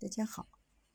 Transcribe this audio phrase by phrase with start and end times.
[0.00, 0.48] 大家好，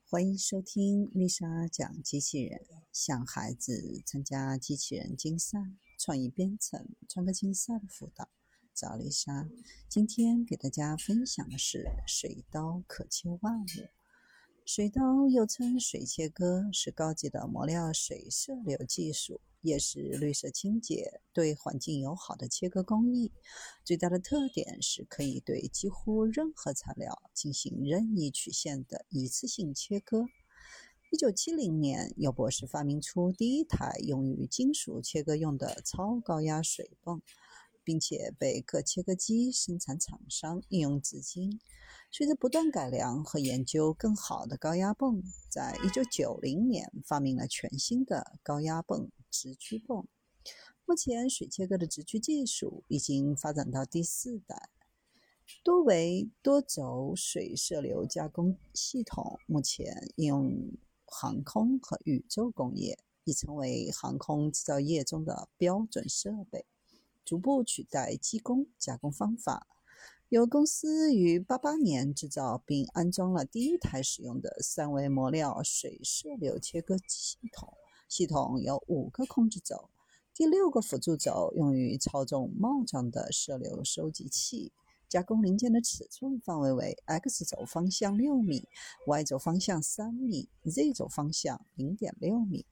[0.09, 2.59] 欢迎收听丽莎讲机器人。
[2.91, 5.59] 向孩子参加机器人竞赛、
[5.99, 8.27] 创意编程、创客竞赛的辅导，
[8.73, 9.47] 找丽莎。
[9.87, 13.65] 今天给大家分享的是水刀可切万物。
[14.65, 19.39] 水刀又称水切割，是高级的磨料水射流技术。
[19.61, 23.31] 也是绿色清洁、对环境友好的切割工艺。
[23.83, 30.25] 最大的特点是可以对几乎任何材料进行任意曲线的一次性切割。
[31.11, 37.21] 一九七零年，尤博士发明出第一台用于金属切割用的超高压水泵。
[37.85, 41.61] 并且被各切割机生产厂商应用至今。
[42.11, 50.07] 随着不断改良和研究更好的高压泵，在一九九零年发明了全新的高压泵直驱泵。
[50.85, 54.69] 目前，水切割的直驱技术已经发展到第四代，
[55.63, 60.71] 多维多轴水射流加工系统目前应用
[61.05, 66.65] 航空和宇宙工业，已成为航空制造业中的标准设备。
[67.25, 69.67] 逐步取代机工加工方法。
[70.29, 77.73] 有公司于八八年制造并安装了第一台使用的三维磨料水射流切割系统。
[78.07, 79.89] 系统有五个控制轴，
[80.33, 84.71] 第六个辅助轴用于操纵帽状的射流收集器。
[85.07, 88.67] 加工零件的尺寸范围为 X 轴方向六米
[89.05, 92.65] ，Y 轴方向三米，Z 轴方向零点六米。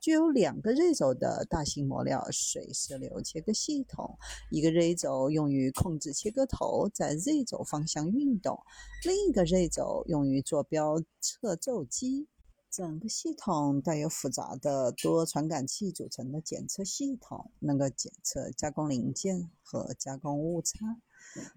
[0.00, 4.16] 具有两个 Z 轴的大型磨料水射流切割系统，
[4.50, 8.60] 一个 Z 轴用于控制切割头在 Z 轴方向运动，
[9.04, 12.28] 另一个 Z 轴用于坐标测皱机。
[12.70, 21.00] 整个系统带有复杂的多传感器组成的检测系统，能够检测加工零件和加工误差。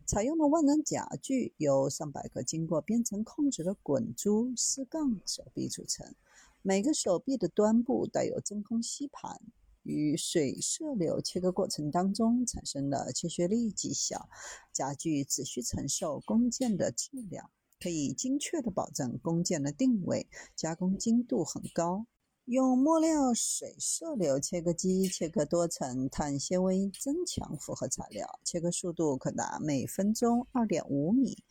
[0.08, 6.16] 采用的万能夹具由上百个经过编程控制的滚珠丝杠手臂组成。
[6.64, 9.42] 每个手臂的端部带有真空吸盘，
[9.82, 14.30] 与水射流切割过程当中产生的切削力极小，
[14.72, 17.50] 夹具只需承受工件的质量，
[17.80, 22.06] 可以精确地保证工件的定位，加工精度很高。
[22.46, 31.44] 用磨料水射流切割机切割多层碳纤维增强复合材料，切割速度可达每分钟二点五米。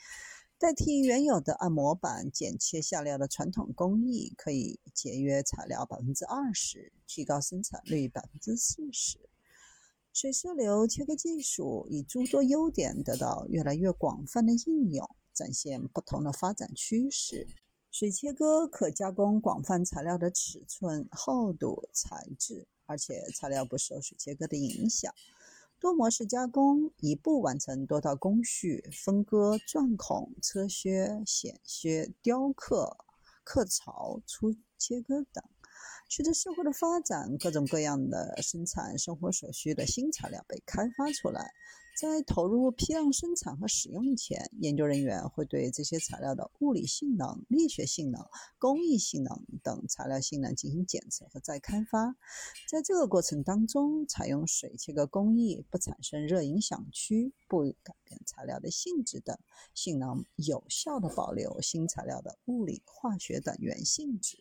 [0.61, 9.19] 代替原有的按模板剪切下料的传统工艺，可以节约材料百分之二十，提高生产率百分之四十。
[10.13, 17.49] 水射流切割技术以诸多优点得到越来越广泛的应用，展现不同的发展趋势。
[17.91, 25.11] 水切割可加工广泛材料的尺寸、厚度、材质，而且材料不受水切割的影响。
[25.81, 32.99] 多模式加工，一步完成多道工序，分割、钻孔、车削、显削、雕刻、
[33.43, 35.43] 刻槽、粗切割等。
[36.11, 41.51] 随着社会的发展，各种各样的生产生活所需的新材料被开发出来。
[42.01, 48.27] 在投入批量生产和使用前，研究人员会对这些材料的物理性能、力学性能、
[48.59, 52.17] 工艺性能等材料性能进行检测和再开发。
[52.67, 59.39] 在这个过程当中，采用水切割工艺不产生热影响区，不改变材料的性质等
[59.75, 64.39] 性能，有效地保留新材料的物理、化学等原性质。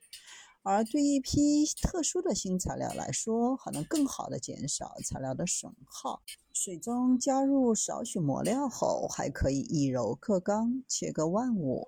[0.62, 6.22] 而对一批特殊的新材料来说，还能更好地减少材料的损耗。
[6.54, 11.88] 水中加入少许磨料后，还可以以柔克刚，切割万物。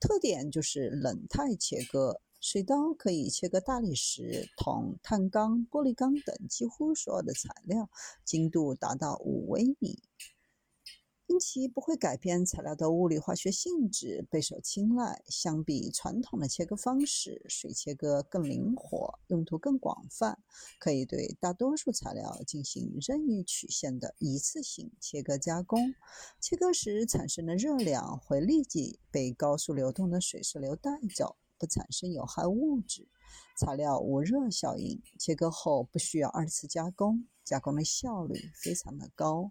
[0.00, 7.88] 特点就是冷态切割，水刀可以切割大理石、铜、碳钢、玻璃钢等几乎所有的材料，
[8.24, 10.02] 精度达到五微米。
[11.28, 15.22] 因其不会改变材料的物理化学性质，备受青睐。
[15.28, 20.38] 相比传统的切割方式，水切割更灵活，用途更广泛，
[20.78, 25.94] 可以对大多数材料进行任意曲线的一次性切割加工。
[26.40, 33.08] 切割时产生的热量会立即被高速流动的水射流带走，不产生有害物质。
[33.58, 39.50] 材料无热效应，切割后不需要二次加工，加工的效率非常的高。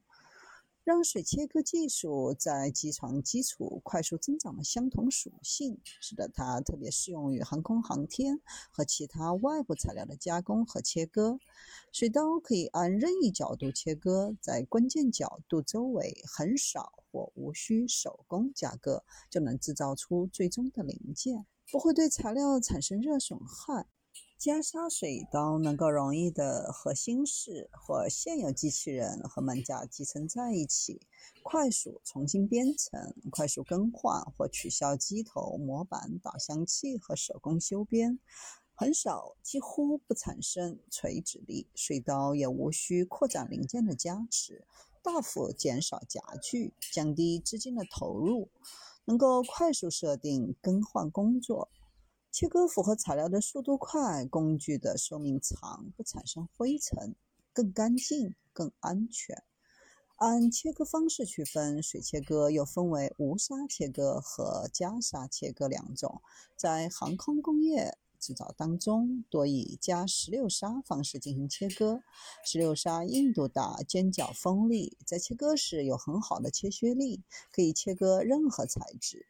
[0.86, 8.40] 让水切割技术在机床基础快速增长的相同属性，使得它特别适用于航空航天
[8.70, 11.40] 和其他外部材料的加工和切割。
[11.92, 23.88] 水刀可以按任意角度切割，在关键角度周围很少或无需手工加割，就能制造出最终的零件，不会对材料产生热损害。
[24.45, 31.01] 加砂水刀能够容易的和新式或现有机器人和门架集成在一起，
[31.42, 38.19] 快速重新编程、快速更换或取消机头、模板、导向器和手工修边。
[38.75, 41.65] 很少，几乎不产生垂直力。
[41.74, 44.63] 水刀也无需扩展零件的加持，
[45.01, 48.51] 大幅减少夹具，降低资金的投入，
[49.06, 51.68] 能够快速设定更换工作。
[52.36, 57.16] 切割符合材料的速度快，工具的寿命长，不产生灰尘，
[57.54, 59.42] 更干净、更安全。
[60.18, 66.22] 按切割方式区分，水切割又分为无砂切割和加砂切割两种。
[66.58, 67.98] 在航空工业。
[68.18, 72.02] 制造当中多以加石榴砂方式进行切割，
[72.44, 77.22] 石榴砂硬度大，尖角锋利，在切割时有很好的切削力，
[77.52, 79.24] 可以切割任何材质。